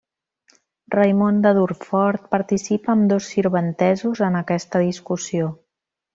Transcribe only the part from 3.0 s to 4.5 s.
dos sirventesos en